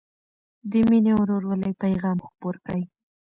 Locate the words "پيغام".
1.83-2.17